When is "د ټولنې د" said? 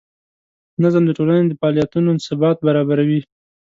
1.07-1.51